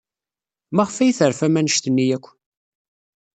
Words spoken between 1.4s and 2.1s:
anect-nni